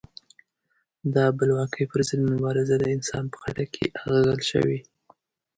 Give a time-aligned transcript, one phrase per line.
[1.13, 4.79] د بلواکۍ پر ضد مبارزه د انسان په خټه کې اغږل شوې.